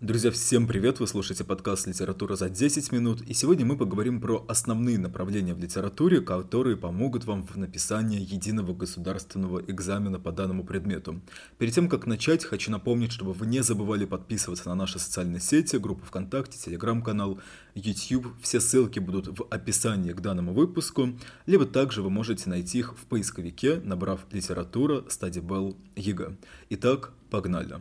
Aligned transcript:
Друзья, 0.00 0.30
всем 0.30 0.66
привет! 0.66 0.98
Вы 0.98 1.06
слушаете 1.06 1.44
подкаст 1.44 1.86
«Литература 1.86 2.34
за 2.34 2.48
10 2.48 2.90
минут», 2.90 3.20
и 3.20 3.34
сегодня 3.34 3.66
мы 3.66 3.76
поговорим 3.76 4.18
про 4.18 4.42
основные 4.48 4.96
направления 4.96 5.52
в 5.52 5.58
литературе, 5.58 6.22
которые 6.22 6.78
помогут 6.78 7.26
вам 7.26 7.46
в 7.46 7.58
написании 7.58 8.18
единого 8.18 8.72
государственного 8.72 9.58
экзамена 9.58 10.18
по 10.18 10.32
данному 10.32 10.64
предмету. 10.64 11.20
Перед 11.58 11.74
тем, 11.74 11.86
как 11.86 12.06
начать, 12.06 12.46
хочу 12.46 12.70
напомнить, 12.70 13.12
чтобы 13.12 13.34
вы 13.34 13.44
не 13.44 13.62
забывали 13.62 14.06
подписываться 14.06 14.70
на 14.70 14.74
наши 14.74 14.98
социальные 14.98 15.42
сети, 15.42 15.76
группу 15.76 16.06
ВКонтакте, 16.06 16.58
Телеграм-канал, 16.58 17.38
YouTube. 17.74 18.28
Все 18.40 18.58
ссылки 18.58 19.00
будут 19.00 19.38
в 19.38 19.46
описании 19.50 20.12
к 20.12 20.22
данному 20.22 20.54
выпуску, 20.54 21.10
либо 21.44 21.66
также 21.66 22.00
вы 22.00 22.08
можете 22.08 22.48
найти 22.48 22.78
их 22.78 22.96
в 22.96 23.04
поисковике, 23.04 23.82
набрав 23.84 24.24
«Литература», 24.32 25.04
«StudyBell», 25.10 25.76
«ЕГЭ». 25.94 26.38
Итак, 26.70 27.12
погнали! 27.28 27.80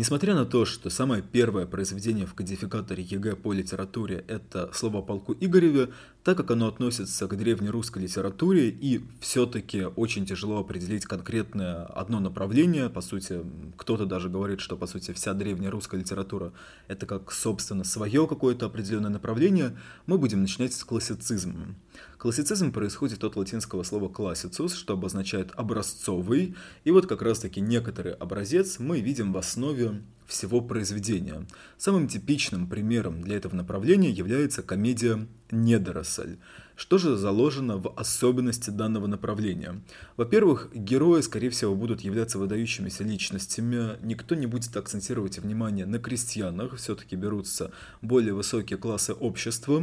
Несмотря 0.00 0.34
на 0.34 0.46
то, 0.46 0.64
что 0.64 0.88
самое 0.88 1.22
первое 1.22 1.66
произведение 1.66 2.24
в 2.24 2.32
кодификаторе 2.32 3.02
ЕГЭ 3.02 3.36
по 3.36 3.52
литературе– 3.52 4.24
это 4.28 4.70
слово 4.72 4.97
о 4.97 5.02
полку 5.02 5.36
Игореве, 5.38 5.90
так 6.24 6.38
как 6.38 6.52
оно 6.52 6.68
относится 6.68 7.28
к 7.28 7.36
древнерусской 7.36 8.04
литературе 8.04 8.70
и 8.70 9.02
все-таки 9.20 9.84
очень 9.84 10.24
тяжело 10.24 10.58
определить 10.58 11.04
конкретное 11.04 11.84
одно 11.84 12.18
направление, 12.18 12.88
по 12.88 13.02
сути, 13.02 13.42
кто-то 13.76 14.06
даже 14.06 14.30
говорит, 14.30 14.60
что, 14.60 14.78
по 14.78 14.86
сути, 14.86 15.12
вся 15.12 15.34
древнерусская 15.34 16.00
литература– 16.00 16.54
это 16.88 17.04
как, 17.04 17.30
собственно, 17.30 17.84
свое 17.84 18.26
какое-то 18.26 18.64
определенное 18.64 19.10
направление, 19.10 19.76
мы 20.06 20.16
будем 20.16 20.40
начинать 20.40 20.72
с 20.72 20.82
классицизма. 20.82 21.74
Классицизм 22.20 22.70
происходит 22.70 23.24
от 23.24 23.36
латинского 23.36 23.82
слова 23.82 24.10
classicus, 24.10 24.74
что 24.74 24.92
обозначает 24.92 25.52
образцовый, 25.56 26.54
и 26.84 26.90
вот 26.90 27.06
как 27.06 27.22
раз-таки 27.22 27.62
некоторый 27.62 28.12
образец 28.12 28.78
мы 28.78 29.00
видим 29.00 29.32
в 29.32 29.38
основе 29.38 30.02
всего 30.30 30.60
произведения. 30.60 31.46
Самым 31.76 32.08
типичным 32.08 32.68
примером 32.68 33.20
для 33.20 33.36
этого 33.36 33.54
направления 33.54 34.10
является 34.10 34.62
комедия 34.62 35.26
«Недоросль». 35.50 36.38
Что 36.80 36.96
же 36.96 37.16
заложено 37.18 37.76
в 37.76 37.92
особенности 37.94 38.70
данного 38.70 39.06
направления? 39.06 39.82
Во-первых, 40.16 40.70
герои, 40.72 41.20
скорее 41.20 41.50
всего, 41.50 41.74
будут 41.74 42.00
являться 42.00 42.38
выдающимися 42.38 43.04
личностями. 43.04 43.98
Никто 44.02 44.34
не 44.34 44.46
будет 44.46 44.74
акцентировать 44.74 45.38
внимание 45.38 45.84
на 45.84 45.98
крестьянах, 45.98 46.76
все-таки 46.76 47.16
берутся 47.16 47.70
более 48.00 48.32
высокие 48.32 48.78
классы 48.78 49.12
общества. 49.12 49.82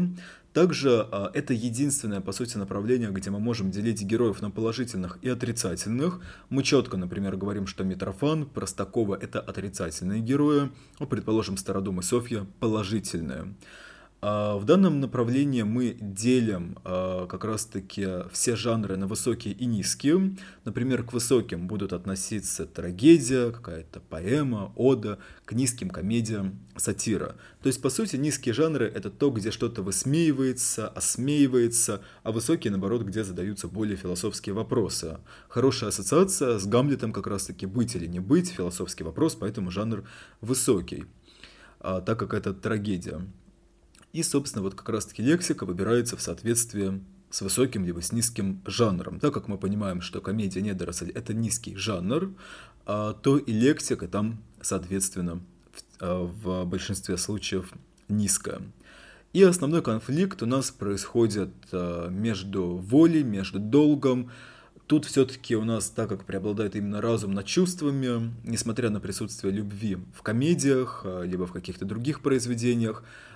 Также 0.54 1.08
а, 1.12 1.30
это 1.36 1.54
единственное, 1.54 2.20
по 2.20 2.32
сути, 2.32 2.58
направление, 2.58 3.12
где 3.12 3.30
мы 3.30 3.40
можем 3.40 3.70
делить 3.70 4.02
героев 4.02 4.42
на 4.42 4.50
положительных 4.50 5.20
и 5.22 5.30
отрицательных. 5.30 6.20
Мы 6.50 6.64
четко, 6.64 6.98
например, 6.98 7.38
говорим, 7.38 7.68
что 7.68 7.84
Митрофан, 7.84 8.48
Простакова— 8.48 9.14
это 9.22 9.40
отрицательные 9.40 10.20
герои, 10.22 10.37
ну, 11.00 11.08
предположим, 11.08 11.58
Стародум 11.58 12.02
Софья— 12.02 12.46
положительные. 12.60 13.54
А, 14.30 14.58
в 14.58 14.66
данном 14.66 15.00
направлении 15.00 15.62
мы 15.62 15.96
делим 16.02 16.78
а, 16.84 17.28
как 17.28 17.46
раз-таки 17.46 18.30
все 18.34 18.58
жанры 18.58 18.98
на 18.98 19.08
высокие 19.08 19.54
и 19.54 19.66
низкие. 19.66 20.36
Например, 20.66 21.04
к 21.04 21.14
высоким 21.14 21.68
будут 21.68 21.94
относиться 21.94 22.66
трагедия, 22.66 23.52
какая-то 23.52 24.02
поэма, 24.02 24.74
ода, 24.76 25.20
к 25.46 25.54
низким 25.54 25.90
комедия, 25.90 26.52
сатира. 26.76 27.38
То 27.62 27.68
есть, 27.68 27.82
по 27.82 27.90
сути, 27.90 28.18
низкие 28.18 28.54
жанры— 28.54 28.92
это 28.96 29.10
то, 29.10 29.30
где 29.30 29.50
что-то 29.50 29.82
высмеивается, 29.82 30.90
осмеивается, 30.90 32.02
а 32.24 32.34
высокие, 32.34 32.72
наоборот, 32.72 33.04
где 33.04 33.24
задаются 33.24 33.70
более 33.70 33.96
философские 33.96 34.56
вопросы. 34.56 35.20
Хорошая 35.48 35.92
ассоциация 35.92 36.60
с 36.60 36.66
Гамлетом 36.66 37.14
как 37.14 37.28
раз-таки 37.28 37.66
«быть 37.66 37.96
или 37.96 38.08
не 38.08 38.20
быть»— 38.20 38.50
философский 38.58 39.06
вопрос, 39.06 39.36
поэтому 39.36 39.72
жанр 39.72 40.04
высокий, 40.42 41.06
а, 41.80 42.02
так 42.02 42.20
как 42.20 42.34
это 42.34 42.54
трагедия. 42.54 43.22
И, 44.14 44.24
собственно, 44.24 44.64
вот 44.64 44.76
как 44.76 44.90
раз-таки 44.90 45.22
лексика 45.22 45.66
выбирается 45.66 46.18
в 46.18 46.22
соответствии 46.22 47.02
с 47.30 47.42
высоким 47.42 47.86
либо 47.86 48.02
с 48.02 48.12
низким 48.12 48.62
жанром. 48.66 49.20
Так 49.20 49.34
как 49.34 49.48
мы 49.48 49.58
понимаем, 49.58 50.02
что 50.02 50.22
комедия 50.22 50.62
недоросль– 50.62 51.12
это 51.16 51.34
низкий 51.34 51.76
жанр, 51.76 52.32
а, 52.86 53.14
то 53.14 53.38
и 53.38 53.52
лексика 53.52 54.08
там, 54.08 54.42
соответственно, 54.62 55.42
в, 56.00 56.32
в 56.44 56.66
большинстве 56.66 57.18
случаев 57.18 57.74
низкая. 58.08 58.62
И 59.34 59.44
основной 59.44 59.82
конфликт 59.82 60.42
у 60.42 60.46
нас 60.46 60.72
происходит 60.72 61.50
а, 61.72 62.08
между 62.10 62.78
волей, 62.78 63.24
между 63.24 63.60
долгом. 63.60 64.32
Тут 64.88 65.04
все-таки 65.04 65.56
у 65.56 65.66
нас, 65.66 65.90
так 65.90 66.08
как 66.08 66.24
преобладает 66.24 66.78
именно 66.78 67.02
разум 67.02 67.34
над 67.34 67.46
чувствами, 67.46 68.34
несмотря 68.46 68.90
на 68.90 69.02
присутствие 69.02 69.52
любви 69.54 69.98
в 70.16 70.22
комедиях, 70.22 71.02
а, 71.04 71.24
либо 71.24 71.46
в 71.46 71.52
каких-то 71.52 71.86
других 71.86 72.22
произведениях, 72.22 73.04
а, 73.04 73.28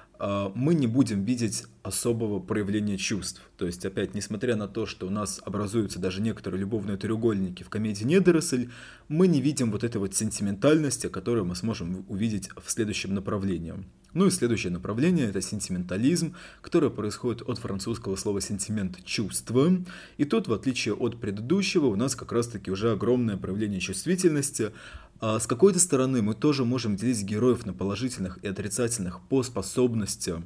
мы 0.54 0.76
не 0.76 0.86
будем 0.86 1.24
видеть 1.24 1.64
особого 1.82 2.40
проявления 2.40 2.98
чувств. 2.98 3.42
То 3.58 3.66
есть, 3.66 3.84
опять, 3.86 4.14
несмотря 4.14 4.56
на 4.56 4.68
то, 4.68 4.86
что 4.86 5.08
у 5.08 5.10
нас 5.10 5.42
образуются 5.44 5.98
даже 5.98 6.22
некоторые 6.22 6.62
любовные 6.62 6.98
треугольники 6.98 7.64
в 7.64 7.70
комедии 7.70 8.04
«Недоросль», 8.04 8.70
мы 9.08 9.28
не 9.28 9.42
видим 9.42 9.72
вот 9.72 9.84
этой 9.84 9.98
вот 9.98 10.14
сентиментальности, 10.14 11.08
которую 11.08 11.46
мы 11.46 11.56
сможем 11.56 12.06
увидеть 12.08 12.50
в 12.56 12.70
следующем 12.70 13.16
направлении. 13.16 13.74
Ну 14.14 14.28
и 14.28 14.30
следующее 14.30 14.72
направление– 14.74 15.26
это 15.30 15.42
сентиментализм, 15.42 16.36
которое 16.62 16.92
происходит 16.92 17.42
от 17.48 17.58
французского 17.60 18.16
слова 18.16 18.42
«сентимент»– 18.42 19.04
«чувство». 19.06 19.72
И 20.18 20.26
тут, 20.26 20.48
в 20.48 20.54
отличие 20.54 20.94
от 20.94 21.20
предыдущего, 21.20 21.88
у 21.88 21.96
нас 21.96 22.16
как 22.16 22.32
раз-таки 22.32 22.70
уже 22.70 22.92
огромное 22.92 23.38
проявление 23.38 23.80
чувствительности, 23.80 24.72
а 25.11 25.11
с 25.22 25.46
какой-то 25.48 25.80
стороны 25.80 26.22
мы 26.22 26.34
тоже 26.34 26.66
можем 26.66 26.96
делить 26.96 27.22
героев 27.24 27.66
на 27.66 27.74
положительных 27.74 28.44
и 28.44 28.48
отрицательных 28.48 29.22
по 29.22 29.44
способности 29.44 30.42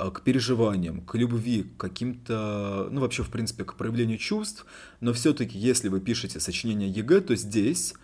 а, 0.00 0.10
к 0.10 0.22
переживаниям, 0.22 1.02
к 1.02 1.14
любви, 1.14 1.64
к 1.64 1.80
каким-то, 1.80 2.88
ну 2.90 3.00
вообще 3.00 3.22
в 3.22 3.28
принципе 3.28 3.64
к 3.64 3.74
проявлению 3.74 4.18
чувств, 4.18 4.64
но 5.00 5.12
все-таки 5.12 5.58
если 5.58 5.88
вы 5.88 6.00
пишете 6.00 6.40
сочинение 6.40 6.88
ЕГЭ, 6.88 7.20
то 7.20 7.36
здесь 7.36 7.92
а, 7.92 7.98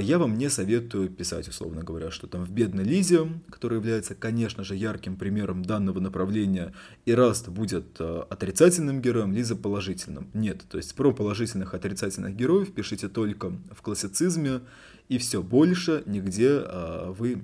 я 0.00 0.18
вам 0.18 0.38
не 0.38 0.48
советую 0.48 1.10
писать, 1.10 1.48
условно 1.48 1.82
говоря, 1.82 2.10
что 2.10 2.26
там 2.26 2.44
в 2.44 2.50
«Бедной 2.50 2.84
Лизе», 2.84 3.28
который 3.50 3.76
является, 3.76 4.14
конечно 4.14 4.64
же, 4.64 4.76
ярким 4.76 5.16
примером 5.16 5.62
данного 5.62 6.00
направления, 6.00 6.72
Эраст 7.04 7.48
будет 7.48 8.00
отрицательным 8.00 9.02
героем, 9.02 9.32
Лиза 9.32 9.56
положительным. 9.56 10.28
Нет, 10.32 10.62
то 10.70 10.78
есть 10.78 10.94
про 10.94 11.12
положительных 11.12 11.74
отрицательных 11.74 12.34
героев 12.34 12.72
пишите 12.72 13.08
только 13.08 13.52
в 13.72 13.82
классицизме, 13.82 14.60
и 15.08 15.18
все, 15.18 15.42
больше 15.42 16.02
нигде 16.06 16.62
а, 16.64 17.12
вы 17.12 17.42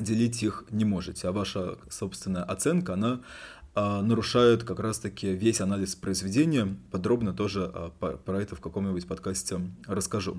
делить 0.00 0.42
их 0.42 0.64
не 0.70 0.84
можете, 0.84 1.28
а 1.28 1.32
ваша 1.32 1.76
собственная 1.90 2.42
оценка, 2.42 2.94
она 2.94 3.20
а, 3.74 4.02
нарушает 4.02 4.64
как 4.64 4.80
раз-таки 4.80 5.34
весь 5.34 5.60
анализ 5.60 5.94
произведения. 5.94 6.76
Подробно 6.90 7.34
тоже 7.34 7.70
а, 7.72 7.90
про 7.90 8.40
это 8.40 8.56
в 8.56 8.60
каком-нибудь 8.60 9.06
подкасте 9.06 9.60
расскажу. 9.86 10.38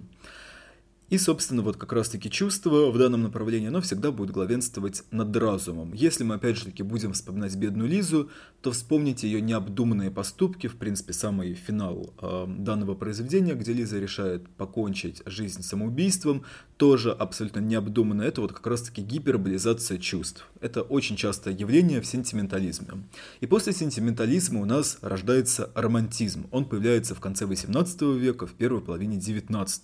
И, 1.12 1.18
собственно, 1.18 1.62
вот 1.62 1.76
как 1.76 1.92
раз-таки 1.92 2.32
чувство 2.32 2.90
в 2.90 2.98
данном 2.98 3.24
направлении, 3.24 3.68
оно 3.68 3.82
всегда 3.82 4.14
будет 4.14 4.32
главенствовать 4.32 5.04
над 5.12 5.36
разумом. 5.36 5.92
Если 5.92 6.24
мы, 6.24 6.36
опять 6.36 6.56
же 6.56 6.64
таки, 6.64 6.84
будем 6.84 7.12
вспоминать 7.12 7.54
бедную 7.58 7.90
Лизу, 7.90 8.30
то 8.62 8.72
вспомните 8.72 9.28
ее 9.28 9.42
необдуманные 9.42 10.10
поступки, 10.10 10.68
в 10.68 10.78
принципе, 10.78 11.12
самый 11.12 11.54
финал 11.54 12.14
э, 12.22 12.46
данного 12.48 12.96
произведения, 12.96 13.56
где 13.56 13.74
Лиза 13.74 14.00
решает 14.00 14.48
покончить 14.52 15.22
жизнь 15.26 15.64
самоубийством, 15.64 16.46
тоже 16.78 17.12
абсолютно 17.12 17.60
необдуманно. 17.60 18.22
Это 18.22 18.40
вот 18.40 18.54
как 18.54 18.66
раз-таки 18.66 19.02
гиперболизация 19.02 19.98
чувств. 19.98 20.48
Это 20.62 20.82
очень 20.82 21.18
частое 21.18 21.54
явление 21.54 22.00
в 22.00 22.06
сентиментализме. 22.06 23.04
И 23.42 23.48
после 23.48 23.74
сентиментализма 23.74 24.62
у 24.62 24.66
нас 24.66 24.98
рождается 25.02 25.72
романтизм. 25.76 26.48
Он 26.52 26.64
появляется 26.64 27.16
в 27.16 27.20
конце 27.20 27.46
18 27.46 28.02
века, 28.02 28.48
в 28.48 28.54
первой 28.54 28.82
половине 28.82 29.18
19 29.18 29.84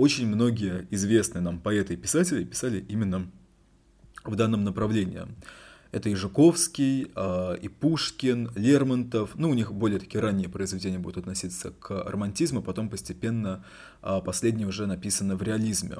очень 0.00 0.26
многие 0.26 0.86
известные 0.90 1.42
нам 1.42 1.60
поэты 1.60 1.92
и 1.92 1.96
писатели 1.98 2.42
писали 2.42 2.82
именно 2.88 3.30
в 4.24 4.34
данном 4.34 4.64
направлении. 4.64 5.26
Это 5.92 6.08
и 6.08 6.14
Жуковский, 6.14 7.10
а, 7.14 7.52
и 7.52 7.68
Пушкин, 7.68 8.50
Лермонтов. 8.54 9.32
Ну, 9.34 9.50
у 9.50 9.54
них 9.54 9.74
более 9.74 10.00
такие 10.00 10.22
ранние 10.22 10.48
произведения 10.48 10.98
будут 10.98 11.18
относиться 11.18 11.70
к 11.72 11.90
романтизму, 11.90 12.62
потом 12.62 12.88
постепенно 12.88 13.62
а, 14.00 14.22
последние 14.22 14.66
уже 14.66 14.86
написаны 14.86 15.36
в 15.36 15.42
реализме. 15.42 15.96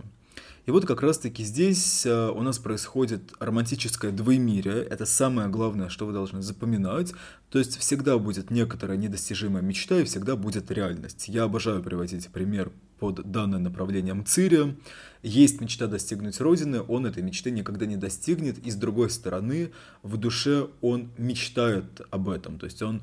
И 0.65 0.71
вот 0.71 0.87
как 0.87 1.03
раз-таки 1.03 1.45
здесь 1.45 2.07
а, 2.07 2.31
у 2.31 2.41
нас 2.41 2.59
происходит 2.59 3.35
романтическое 3.39 4.13
двоемирие. 4.13 4.83
Это 4.83 5.05
самое 5.05 5.49
главное, 5.49 5.91
что 5.91 6.07
вы 6.07 6.15
должны 6.15 6.41
запоминать. 6.41 7.13
То 7.51 7.59
есть 7.59 7.77
всегда 7.77 8.17
будет 8.17 8.51
некоторая 8.51 8.97
недостижимая 8.97 9.63
мечта 9.63 10.01
и 10.01 10.05
всегда 10.05 10.37
будет 10.37 10.71
реальность. 10.71 11.29
Я 11.29 11.43
обожаю 11.43 11.83
приводить 11.83 12.29
пример 12.29 12.73
под 13.01 13.31
данное 13.33 13.59
направление 13.59 14.15
Мцирия. 14.15 14.77
Есть 15.23 15.61
мечта 15.61 15.87
достигнуть 15.87 16.41
Родины, 16.41 16.83
он 16.87 17.07
этой 17.07 17.23
мечты 17.23 17.51
никогда 17.51 17.87
не 17.87 17.97
достигнет, 17.97 18.59
и 18.59 18.71
с 18.71 18.77
другой 18.77 19.11
стороны, 19.11 19.73
в 20.03 20.17
душе 20.17 20.69
он 20.81 21.11
мечтает 21.19 22.03
об 22.11 22.29
этом. 22.29 22.59
То 22.59 22.67
есть 22.67 22.81
он 22.83 23.03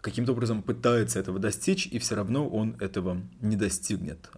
каким-то 0.00 0.32
образом 0.32 0.62
пытается 0.62 1.18
этого 1.18 1.38
достичь, 1.38 1.86
и 1.86 1.98
все 1.98 2.14
равно 2.14 2.48
он 2.48 2.76
этого 2.80 3.20
не 3.40 3.56
достигнет. 3.56 4.30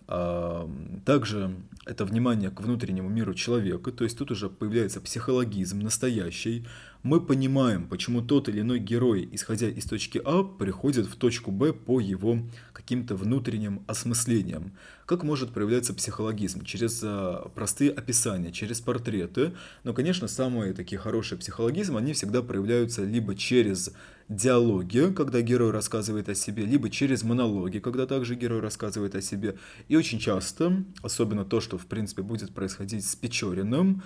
Также 1.04 1.56
это 1.86 2.04
внимание 2.04 2.50
к 2.50 2.60
внутреннему 2.60 3.08
миру 3.08 3.34
человека, 3.34 3.92
то 3.92 4.04
есть 4.04 4.18
тут 4.18 4.30
уже 4.30 4.48
появляется 4.48 5.00
психологизм 5.00 5.80
настоящий. 5.80 6.66
Мы 7.02 7.20
понимаем, 7.20 7.88
почему 7.88 8.22
тот 8.22 8.48
или 8.48 8.60
иной 8.60 8.78
герой, 8.78 9.28
исходя 9.32 9.68
из 9.68 9.84
точки 9.84 10.20
А, 10.24 10.44
приходит 10.44 11.06
в 11.06 11.16
точку 11.16 11.50
Б 11.50 11.72
по 11.72 11.98
его 11.98 12.38
каким-то 12.72 13.16
внутренним 13.16 13.82
осмыслениям. 13.88 14.72
Как 15.04 15.24
может 15.24 15.52
проявляться 15.52 15.94
психологизм? 15.94 16.64
Через 16.64 17.00
а, 17.02 17.50
простые 17.56 17.90
описания, 17.90 18.52
через 18.52 18.80
портреты. 18.80 19.52
Но, 19.82 19.94
конечно, 19.94 20.28
самые 20.28 20.74
такие 20.74 20.98
хорошие 21.00 21.38
психологизмы, 21.38 21.98
они 21.98 22.12
всегда 22.12 22.40
проявляются 22.40 23.02
либо 23.04 23.34
через 23.34 23.92
диалоги, 24.36 25.12
когда 25.14 25.40
герой 25.42 25.70
рассказывает 25.70 26.28
о 26.28 26.34
себе, 26.34 26.64
либо 26.64 26.90
через 26.90 27.22
монологи, 27.22 27.78
когда 27.78 28.06
также 28.06 28.34
герой 28.34 28.60
рассказывает 28.60 29.14
о 29.14 29.22
себе. 29.22 29.56
И 29.88 29.96
очень 29.96 30.18
часто, 30.18 30.84
особенно 31.02 31.44
то, 31.44 31.60
что 31.60 31.78
в 31.78 31.86
принципе 31.86 32.22
будет 32.22 32.54
происходить 32.54 33.04
с 33.04 33.14
Печориным, 33.14 34.02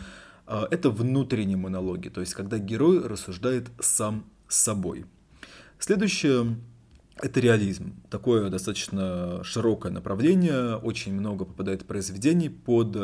а, 0.47 0.67
это 0.71 0.91
внутренние 0.91 1.57
монологи, 1.57 2.09
то 2.09 2.21
есть 2.21 2.35
когда 2.35 2.59
герой 2.59 3.07
рассуждает 3.07 3.69
сам 3.81 4.25
с 4.49 4.57
собой. 4.57 5.07
Следующее 5.79 6.57
это 7.19 7.41
реализм. 7.41 7.95
Такое 8.11 8.51
достаточно 8.51 9.43
широкое 9.43 9.91
направление, 9.91 10.77
очень 10.77 11.15
много 11.15 11.45
попадает 11.45 11.87
произведений 11.87 12.49
под 12.49 12.97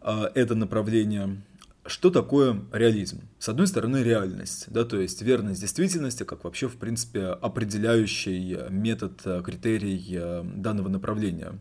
а, 0.00 0.30
это 0.34 0.54
направление. 0.54 1.42
Что 1.86 2.10
такое 2.10 2.62
реализм? 2.72 3.28
С 3.38 3.48
одной 3.48 3.66
стороны, 3.66 3.98
реальность, 3.98 4.66
да, 4.68 4.84
то 4.84 4.98
есть 4.98 5.20
верность 5.20 5.60
действительности, 5.60 6.22
как 6.22 6.44
вообще, 6.44 6.66
в 6.66 6.76
принципе, 6.78 7.26
определяющий 7.26 8.58
метод, 8.70 9.20
критерий 9.44 10.18
данного 10.56 10.88
направления. 10.88 11.58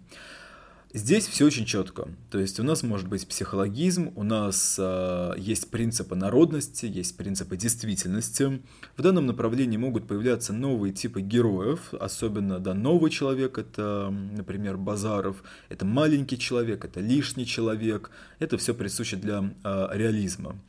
Здесь 0.95 1.27
все 1.27 1.47
очень 1.47 1.65
четко. 1.65 2.07
То 2.29 2.37
есть 2.37 2.59
у 2.59 2.63
нас 2.63 2.83
может 2.83 3.07
быть 3.07 3.27
психологизм, 3.27 4.11
у 4.15 4.21
нас 4.21 4.75
э, 4.77 5.33
есть 5.39 5.71
принципы 5.71 6.13
народности, 6.13 6.85
есть 6.85 7.17
принципы 7.17 7.57
действительности. 7.57 8.61
В 8.95 9.01
данном 9.01 9.25
направлении 9.25 9.77
могут 9.77 10.07
появляться 10.07 10.53
новые 10.53 10.93
типы 10.93 11.21
героев, 11.21 11.95
особенно 11.99 12.59
да, 12.59 12.75
новый 12.75 13.09
человек, 13.09 13.57
это, 13.57 14.11
например, 14.11 14.77
Базаров, 14.77 15.43
это 15.69 15.83
маленький 15.83 16.37
человек, 16.37 16.85
это 16.85 16.99
лишний 16.99 17.47
человек. 17.47 18.11
Это 18.37 18.59
все 18.59 18.75
присуще 18.75 19.15
для 19.15 19.51
э, 19.63 19.87
реализма. 19.93 20.59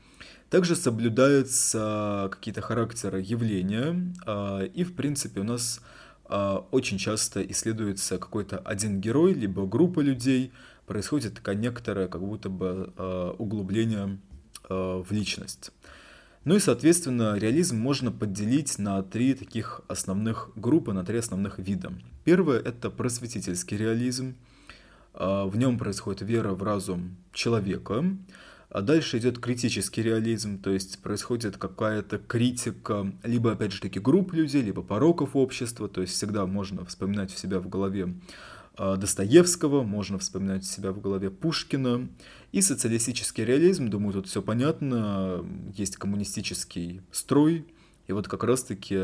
Также 0.49 0.75
соблюдаются 0.75 2.31
какие-то 2.33 2.63
характеры 2.63 3.21
явления, 3.21 4.11
э, 4.27 4.69
и 4.73 4.85
в 4.85 4.95
принципе 4.95 5.41
у 5.41 5.45
нас 5.45 5.83
очень 6.27 6.99
часто 6.99 7.43
исследуется 7.43 8.19
какой-то 8.19 8.59
один 8.59 9.01
герой, 9.01 9.35
либо 9.35 9.67
группа 9.67 10.01
людей, 10.01 10.53
происходит 10.87 11.35
такая 11.35 11.57
некоторое 11.57 12.09
как 12.09 12.21
будто 12.21 12.49
бы 12.49 12.93
а, 12.97 13.33
углубление 13.39 14.19
а, 14.69 15.03
в 15.03 15.11
личность. 15.13 15.71
Ну 16.45 16.57
и, 16.57 16.59
соответственно, 16.59 17.37
реализм 17.39 17.79
можно 17.79 18.13
поделить 18.13 18.79
на 18.79 19.03
три 19.03 19.33
таких 19.35 19.81
основных 19.89 20.51
группы, 20.57 20.93
на 20.93 21.05
три 21.05 21.19
основных 21.19 21.59
вида. 21.59 21.93
Первое– 22.25 22.59
это 22.65 22.91
просветительский 22.91 23.79
реализм. 23.79 24.35
В 25.15 25.53
нем 25.55 25.79
происходит 25.79 26.21
вера 26.21 26.53
в 26.53 26.63
разум 26.63 27.17
человека. 27.33 28.05
А 28.75 28.83
дальше 28.83 29.19
идет 29.19 29.39
критический 29.39 30.03
реализм, 30.03 30.59
то 30.61 30.71
есть 30.71 30.99
происходит 30.99 31.57
какая-то 31.57 32.19
критика, 32.19 33.13
либо, 33.23 33.53
опять 33.53 33.71
же 33.71 33.81
таки, 33.81 34.01
групп 34.01 34.33
людей, 34.33 34.63
либо 34.63 34.83
пороков 34.83 35.37
общества, 35.37 35.89
то 35.89 36.01
есть 36.01 36.15
всегда 36.15 36.45
можно 36.45 36.85
вспоминать 36.85 37.33
у 37.33 37.37
себя 37.37 37.61
в 37.61 37.69
голове 37.69 38.15
а, 38.77 38.97
Достоевского, 38.97 39.85
можно 39.85 40.19
вспоминать 40.19 40.65
себя 40.65 40.91
в 40.91 41.01
голове 41.01 41.31
Пушкина. 41.31 42.09
И 42.51 42.61
социалистический 42.63 43.45
реализм, 43.45 43.91
думаю, 43.91 44.13
тут 44.13 44.27
все 44.27 44.43
понятно, 44.43 45.47
есть 45.77 45.97
коммунистический 45.97 47.01
строй, 47.13 47.65
и 48.09 48.13
вот 48.13 48.27
как 48.27 48.43
раз-таки 48.43 48.99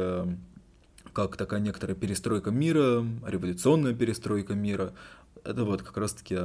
как 1.13 1.37
такая 1.37 1.61
некоторая 1.61 1.97
перестройка 1.97 2.51
мира, 2.51 3.05
революционная 3.27 3.95
перестройка 3.95 4.55
мира, 4.55 4.95
это 5.45 5.65
вот 5.65 5.83
как 5.83 5.97
раз-таки 5.97 6.37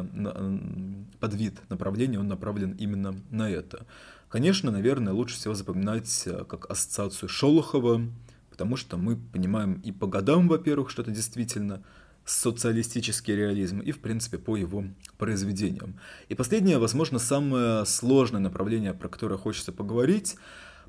под 1.19 1.33
вид 1.33 1.62
направления, 1.69 2.19
он 2.19 2.27
направлен 2.27 2.71
именно 2.71 3.15
на 3.31 3.50
это. 3.50 3.86
Конечно, 4.30 4.71
наверное, 4.71 5.13
лучше 5.13 5.36
всего 5.36 5.53
запоминать 5.53 6.24
э, 6.25 6.44
как 6.45 6.69
ассоциацию 6.69 7.30
Шолохова, 7.30 8.01
потому 8.50 8.75
что 8.75 8.97
мы 8.97 9.15
понимаем 9.15 9.81
и 9.86 9.92
по 9.92 10.07
годам, 10.07 10.47
во-первых, 10.47 10.89
что 10.89 11.03
это 11.03 11.12
действительно 11.12 11.83
социалистический 12.25 13.36
реализм, 13.36 13.80
и, 13.80 13.92
в 13.92 14.00
принципе, 14.00 14.38
по 14.38 14.57
его 14.57 14.83
произведениям. 15.18 16.00
И 16.27 16.36
последнее, 16.36 16.80
возможно, 16.80 17.19
самое 17.19 17.86
сложное 17.86 18.41
направление, 18.41 18.94
про 18.94 19.07
которое 19.07 19.38
хочется 19.38 19.71
поговорить, 19.71 20.36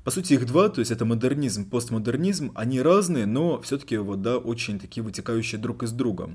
по 0.03 0.11
сути, 0.11 0.33
их 0.33 0.45
два, 0.45 0.69
то 0.69 0.79
есть 0.79 0.91
это 0.91 1.05
модернизм, 1.05 1.69
постмодернизм, 1.69 2.51
они 2.55 2.81
разные, 2.81 3.25
но 3.25 3.61
все-таки 3.61 3.97
вот, 3.97 4.21
да, 4.21 4.37
очень 4.37 4.79
такие 4.79 5.03
вытекающие 5.03 5.59
друг 5.59 5.83
из 5.83 5.91
друга. 5.91 6.33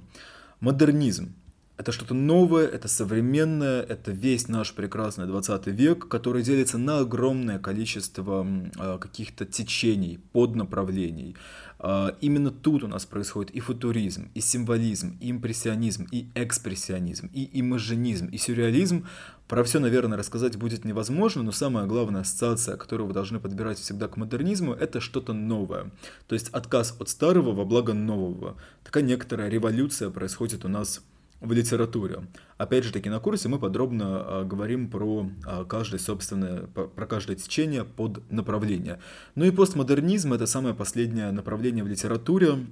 Модернизм 0.61 1.35
это 1.79 1.91
что-то 1.91 2.15
новое, 2.15 2.67
это 2.67 2.87
современное, 2.87 3.83
это 3.83 4.13
весь 4.13 4.49
наш 4.49 4.73
прекрасный 4.73 5.27
20 5.27 5.67
век, 5.69 6.07
который 6.07 6.43
делится 6.43 6.79
на 6.79 6.99
огромное 7.01 7.59
количество 7.59 8.47
э, 8.79 8.99
каких-то 9.01 9.47
течений, 9.47 10.21
поднаправлений. 10.33 11.35
Э, 11.79 12.11
именно 12.21 12.51
тут 12.51 12.85
у 12.85 12.89
нас 12.89 13.07
происходит 13.07 13.51
и 13.53 13.61
футуризм, 13.61 14.31
и 14.35 14.41
символизм, 14.41 15.17
и 15.21 15.31
импрессионизм, 15.31 16.07
и 16.13 16.29
экспрессионизм, 16.35 17.31
и 17.33 17.49
имажинизм, 17.61 18.27
и 18.27 18.37
сюрреализм. 18.37 19.07
Про 19.49 19.65
все, 19.65 19.81
наверное, 19.81 20.17
рассказать 20.17 20.57
будет 20.57 20.85
невозможно, 20.85 21.43
но 21.43 21.53
самая 21.53 21.87
главная 21.87 22.21
ассоциация, 22.21 22.77
которую 22.77 23.09
вы 23.09 23.13
должны 23.13 23.41
подбирать 23.41 23.79
всегда 23.79 24.09
к 24.09 24.17
модернизму, 24.17 24.73
это 24.73 25.01
что-то 25.01 25.33
новое. 25.33 25.91
То 26.29 26.35
есть 26.35 26.49
отказ 26.51 26.95
от 26.99 27.09
старого 27.09 27.53
во 27.53 27.65
благо 27.65 27.93
нового. 27.93 28.57
Такая 28.85 29.03
некоторая 29.03 29.49
революция 29.49 30.11
происходит 30.11 30.65
у 30.65 30.69
нас 30.69 31.03
в 31.43 31.53
литературе. 31.53 32.21
Опять 32.56 32.85
же 32.85 32.93
таки 32.93 33.11
на 33.11 33.19
курсе 33.19 33.49
мы 33.49 33.59
подробно 33.59 34.05
а, 34.06 34.44
говорим 34.44 34.89
про 34.89 35.29
а, 35.44 35.65
каждое 35.65 35.99
собственное, 35.99 36.62
про 36.62 37.06
каждое 37.06 37.37
течение 37.37 37.85
под 37.85 38.31
направление. 38.31 39.00
Ну 39.35 39.44
и 39.44 39.50
постмодернизм 39.50 40.33
это 40.33 40.47
самое 40.47 40.75
последнее 40.75 41.33
направление 41.33 41.83
в 41.83 41.89
литературе. 41.89 42.67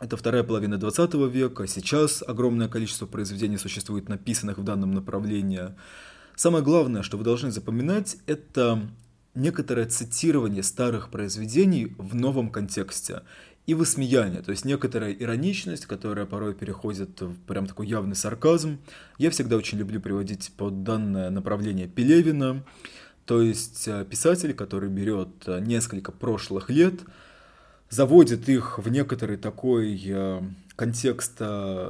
Это 0.00 0.16
вторая 0.16 0.42
половина 0.42 0.76
20 0.76 1.14
века. 1.32 1.66
Сейчас 1.66 2.24
огромное 2.26 2.68
количество 2.68 3.06
произведений 3.06 3.58
существует, 3.58 4.08
написанных 4.08 4.58
в 4.58 4.64
данном 4.64 4.92
направлении. 4.92 5.74
Самое 6.34 6.64
главное, 6.64 7.02
что 7.02 7.16
вы 7.16 7.22
должны 7.22 7.52
запоминать, 7.52 8.16
это 8.26 8.88
некоторое 9.34 9.86
цитирование 9.86 10.62
старых 10.62 11.10
произведений 11.10 11.94
в 11.98 12.14
новом 12.14 12.50
контексте 12.50 13.22
и 13.66 13.74
высмеяние, 13.74 14.42
то 14.42 14.50
есть 14.50 14.64
некоторая 14.64 15.12
ироничность, 15.12 15.86
которая 15.86 16.26
порой 16.26 16.54
переходит 16.54 17.20
в 17.20 17.36
прям 17.46 17.66
такой 17.66 17.86
явный 17.86 18.16
сарказм. 18.16 18.78
Я 19.18 19.30
всегда 19.30 19.56
очень 19.56 19.78
люблю 19.78 20.00
приводить 20.00 20.52
под 20.56 20.82
данное 20.82 21.30
направление 21.30 21.86
Пелевина, 21.86 22.64
то 23.26 23.40
есть 23.40 23.86
э, 23.86 24.04
писатель, 24.04 24.54
который 24.54 24.88
берет 24.88 25.28
э, 25.46 25.60
несколько 25.60 26.10
прошлых 26.10 26.68
лет, 26.68 26.94
заводит 27.90 28.48
их 28.48 28.78
в 28.78 28.88
некоторый 28.88 29.36
такой 29.36 30.00
э, 30.80 30.84
контекст 30.84 31.40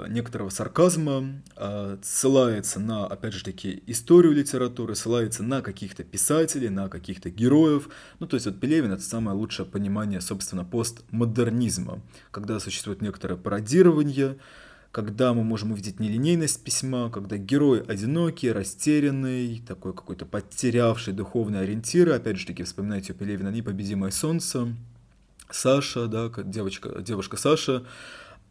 некоторого 0.09 0.51
сарказма, 0.51 1.43
а, 1.57 1.99
ссылается 2.03 2.81
на, 2.81 3.07
опять 3.07 3.35
же 3.35 3.45
таки, 3.45 3.83
историю 3.87 4.33
литературы, 4.33 4.95
ссылается 4.95 5.43
на 5.43 5.63
каких-то 5.63 6.05
писателей, 6.05 6.69
на 6.69 6.89
каких-то 6.89 7.31
героев. 7.31 7.89
Ну, 8.19 8.27
то 8.27 8.35
есть 8.35 8.47
вот 8.47 8.59
Пелевин— 8.61 8.93
это 8.93 9.03
самое 9.03 9.37
лучшее 9.37 9.67
понимание, 9.67 10.21
собственно, 10.21 10.65
постмодернизма, 10.65 12.01
когда 12.31 12.59
существует 12.61 13.01
некоторое 13.03 13.37
пародирование, 13.37 14.37
когда 14.93 15.35
мы 15.35 15.45
можем 15.45 15.71
увидеть 15.73 16.01
нелинейность 16.01 16.65
письма, 16.65 17.11
когда 17.11 17.37
герой 17.37 17.83
одинокий, 17.83 18.51
растерянный, 18.51 19.63
такой 19.67 19.95
какой-то 19.95 20.27
потерявший 20.27 21.15
духовные 21.15 21.63
ориентиры, 21.63 22.13
опять 22.13 22.39
же 22.39 22.47
таки, 22.47 22.65
вспоминайте 22.65 23.13
у 23.13 23.17
Пелевина 23.17 23.51
«Непобедимое 23.51 24.11
солнце», 24.11 24.75
Саша, 25.53 26.07
да, 26.07 26.31
девочка, 26.45 27.01
девушка 27.01 27.37
Саша, 27.37 27.85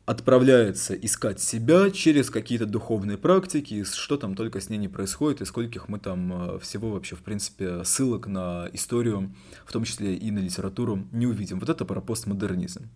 отправляется 0.10 0.96
искать 0.96 1.40
себя 1.40 1.92
через 1.92 2.32
какие-то 2.32 2.66
духовные 2.66 3.16
практики, 3.16 3.84
что 3.84 4.18
там 4.18 4.34
только 4.34 4.60
с 4.60 4.68
ней 4.68 4.78
не 4.78 4.88
происходит, 4.88 5.42
и 5.42 5.46
скольких 5.46 5.88
мы 5.88 6.00
там 6.00 6.56
э, 6.56 6.60
всего 6.62 6.90
вообще, 6.90 7.16
в 7.16 7.20
принципе, 7.20 7.84
ссылок 7.84 8.26
на 8.26 8.68
историю, 8.74 9.32
в 9.68 9.72
том 9.72 9.84
числе 9.84 10.16
и 10.16 10.32
на 10.32 10.40
литературу, 10.40 11.08
не 11.12 11.28
увидим. 11.28 11.60
Вот 11.60 11.70
это 11.70 11.86
про 11.86 12.02
постмодернизм. 12.02 12.90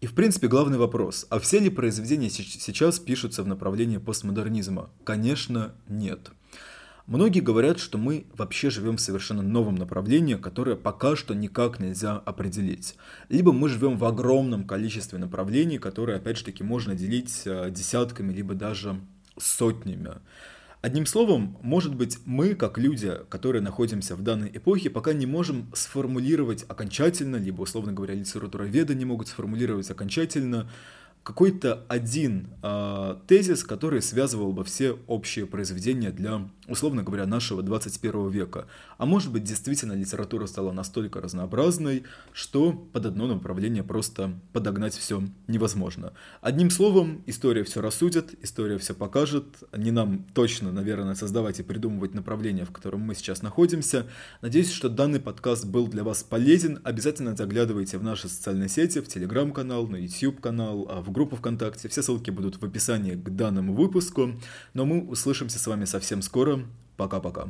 И, 0.00 0.06
в 0.06 0.14
принципе, 0.14 0.48
главный 0.48 0.78
вопрос, 0.78 1.26
а 1.28 1.40
все 1.40 1.58
ли 1.58 1.68
произведения 1.68 2.30
сейчас 2.30 2.98
пишутся 2.98 3.42
в 3.42 3.46
направлении 3.46 3.98
постмодернизма? 3.98 4.88
Конечно, 5.04 5.74
нет. 5.90 6.30
Многие 7.10 7.40
говорят, 7.40 7.80
что 7.80 7.98
мы 7.98 8.24
вообще 8.36 8.70
живем 8.70 8.96
в 8.96 9.00
совершенно 9.00 9.42
новом 9.42 9.74
направлении, 9.74 10.36
которое 10.36 10.76
пока 10.76 11.16
что 11.16 11.34
никак 11.34 11.80
нельзя 11.80 12.18
определить. 12.18 12.94
Либо 13.28 13.52
мы 13.52 13.68
живем 13.68 13.98
в 13.98 14.04
огромном 14.04 14.64
количестве 14.64 15.18
направлений, 15.18 15.78
которые, 15.78 16.18
опять 16.18 16.38
же 16.38 16.44
таки, 16.44 16.62
можно 16.62 16.94
делить 16.94 17.42
э, 17.46 17.68
десятками, 17.72 18.32
либо 18.32 18.54
даже 18.54 19.00
сотнями. 19.36 20.18
Одним 20.82 21.04
словом, 21.04 21.58
может 21.62 21.96
быть, 21.96 22.18
мы, 22.26 22.54
как 22.54 22.78
люди, 22.78 23.12
которые 23.28 23.60
находимся 23.60 24.14
в 24.14 24.22
данной 24.22 24.50
эпохе, 24.54 24.88
пока 24.88 25.12
не 25.12 25.26
можем 25.26 25.68
сформулировать 25.74 26.64
окончательно, 26.68 27.38
либо, 27.38 27.62
условно 27.62 27.92
говоря, 27.92 28.14
литературоведы 28.14 28.94
не 28.94 29.04
могут 29.04 29.26
сформулировать 29.26 29.90
окончательно, 29.90 30.70
какой-то 31.22 31.84
один 31.88 32.48
э, 32.62 33.16
тезис, 33.26 33.62
который 33.62 34.00
связывал 34.00 34.52
бы 34.52 34.64
все 34.64 34.98
общие 35.06 35.46
произведения 35.46 36.10
для, 36.10 36.48
условно 36.66 37.02
говоря, 37.02 37.26
нашего 37.26 37.62
21 37.62 38.30
века. 38.30 38.66
А 38.96 39.04
может 39.04 39.30
быть, 39.30 39.44
действительно 39.44 39.92
литература 39.92 40.46
стала 40.46 40.72
настолько 40.72 41.20
разнообразной, 41.20 42.04
что 42.32 42.72
под 42.72 43.04
одно 43.04 43.26
направление 43.26 43.82
просто 43.82 44.32
подогнать 44.54 44.94
все 44.94 45.22
невозможно. 45.46 46.14
Одним 46.40 46.70
словом, 46.70 47.22
история 47.26 47.64
все 47.64 47.82
рассудит, 47.82 48.34
история 48.42 48.78
все 48.78 48.94
покажет. 48.94 49.44
Не 49.76 49.90
нам 49.90 50.24
точно, 50.32 50.72
наверное, 50.72 51.14
создавать 51.14 51.60
и 51.60 51.62
придумывать 51.62 52.14
направление, 52.14 52.64
в 52.64 52.70
котором 52.70 53.00
мы 53.02 53.14
сейчас 53.14 53.42
находимся. 53.42 54.06
Надеюсь, 54.40 54.72
что 54.72 54.88
данный 54.88 55.20
подкаст 55.20 55.66
был 55.66 55.86
для 55.86 56.02
вас 56.02 56.22
полезен. 56.22 56.80
Обязательно 56.82 57.36
заглядывайте 57.36 57.98
в 57.98 58.02
наши 58.02 58.28
социальные 58.28 58.70
сети, 58.70 59.00
в 59.00 59.08
телеграм-канал, 59.08 59.86
на 59.86 59.96
YouTube-канал, 59.96 61.02
в 61.04 61.10
в 61.10 61.12
группу 61.20 61.36
ВКонтакте. 61.36 61.88
Все 61.90 62.02
ссылки 62.02 62.30
будут 62.30 62.62
в 62.62 62.64
описании 62.64 63.14
к 63.14 63.28
данному 63.28 63.74
выпуску. 63.74 64.32
Но 64.72 64.86
мы 64.86 65.02
услышимся 65.06 65.58
с 65.58 65.66
вами 65.66 65.84
совсем 65.84 66.22
скоро. 66.22 66.60
Пока-пока. 66.96 67.46